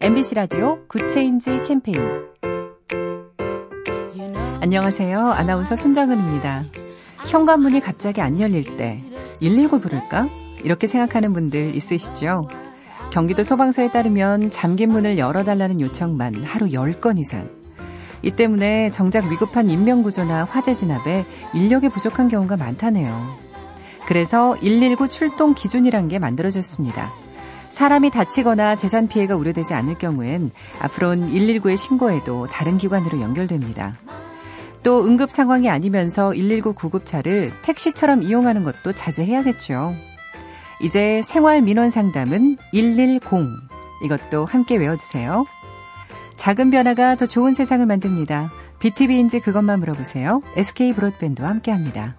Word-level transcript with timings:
MBC 0.00 0.36
라디오 0.36 0.78
Good 0.86 1.17
Change 1.17 1.64
캠페인 1.66 1.98
안녕하세요. 4.60 5.18
아나운서 5.18 5.74
손정은입니다. 5.74 6.66
현관문이 7.26 7.80
갑자기 7.80 8.20
안 8.20 8.38
열릴 8.38 8.76
때 8.76 9.02
119 9.40 9.80
부를까? 9.80 10.28
이렇게 10.62 10.86
생각하는 10.86 11.32
분들 11.32 11.74
있으시죠? 11.74 12.48
경기도 13.10 13.42
소방서에 13.42 13.90
따르면 13.90 14.50
잠긴 14.50 14.92
문을 14.92 15.18
열어달라는 15.18 15.80
요청만 15.80 16.44
하루 16.44 16.66
10건 16.66 17.18
이상. 17.18 17.50
이 18.22 18.30
때문에 18.30 18.92
정작 18.92 19.28
위급한 19.28 19.68
인명구조나 19.68 20.44
화재 20.44 20.74
진압에 20.74 21.26
인력이 21.54 21.88
부족한 21.88 22.28
경우가 22.28 22.56
많다네요. 22.56 23.36
그래서 24.06 24.54
119 24.60 25.08
출동 25.08 25.54
기준이란 25.54 26.06
게 26.06 26.20
만들어졌습니다. 26.20 27.10
사람이 27.70 28.10
다치거나 28.10 28.76
재산 28.76 29.08
피해가 29.08 29.36
우려되지 29.36 29.74
않을 29.74 29.98
경우엔 29.98 30.50
앞으로는 30.80 31.30
119에 31.30 31.76
신고해도 31.76 32.46
다른 32.46 32.78
기관으로 32.78 33.20
연결됩니다. 33.20 33.96
또 34.82 35.04
응급 35.04 35.30
상황이 35.30 35.68
아니면서 35.68 36.30
119 36.30 36.72
구급차를 36.74 37.52
택시처럼 37.62 38.22
이용하는 38.22 38.64
것도 38.64 38.92
자제해야겠죠. 38.92 39.94
이제 40.80 41.22
생활 41.22 41.60
민원 41.60 41.90
상담은 41.90 42.56
110. 42.72 43.20
이것도 44.04 44.44
함께 44.44 44.76
외워주세요. 44.76 45.46
작은 46.36 46.70
변화가 46.70 47.16
더 47.16 47.26
좋은 47.26 47.52
세상을 47.52 47.84
만듭니다. 47.84 48.50
BTV인지 48.78 49.40
그것만 49.40 49.80
물어보세요. 49.80 50.40
SK 50.56 50.94
브로드밴드와 50.94 51.48
함께 51.48 51.72
합니다. 51.72 52.14